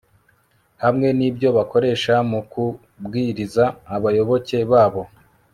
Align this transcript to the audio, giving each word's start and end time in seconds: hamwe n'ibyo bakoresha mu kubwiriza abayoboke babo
hamwe 0.83 1.07
n'ibyo 1.17 1.49
bakoresha 1.57 2.13
mu 2.31 2.39
kubwiriza 2.51 3.63
abayoboke 3.95 4.57
babo 4.71 5.03